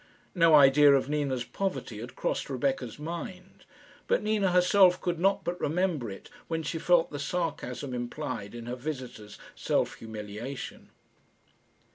[0.33, 3.65] No idea of Nina's poverty had crossed Rebecca's mind,
[4.07, 8.65] but Nina herself could not but remember it when she felt the sarcasm implied in
[8.65, 10.89] her visitor's self humiliation.